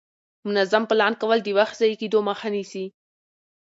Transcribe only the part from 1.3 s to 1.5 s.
د